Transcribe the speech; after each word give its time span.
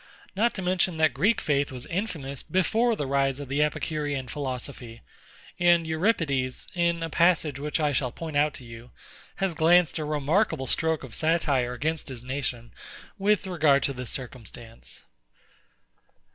Not 0.35 0.55
to 0.55 0.63
mention 0.63 0.97
that 0.97 1.13
Greek 1.13 1.39
faith 1.39 1.71
was 1.71 1.85
infamous 1.85 2.41
before 2.41 2.95
the 2.95 3.05
rise 3.05 3.39
of 3.39 3.49
the 3.49 3.61
Epicurean 3.61 4.27
philosophy; 4.29 5.01
and 5.59 5.85
EURIPIDES 5.85 6.69
[Iphigenia 6.69 6.89
in 6.89 6.95
Tauride], 6.95 6.97
in 7.01 7.03
a 7.03 7.09
passage 7.11 7.59
which 7.59 7.79
I 7.79 7.91
shall 7.91 8.11
point 8.11 8.35
out 8.35 8.55
to 8.55 8.65
you, 8.65 8.89
has 9.35 9.53
glanced 9.53 9.99
a 9.99 10.03
remarkable 10.05 10.65
stroke 10.65 11.03
of 11.03 11.13
satire 11.13 11.73
against 11.73 12.07
his 12.09 12.23
nation, 12.23 12.73
with 13.19 13.45
regard 13.45 13.83
to 13.83 13.93
this 13.93 14.09
circumstance. 14.09 15.03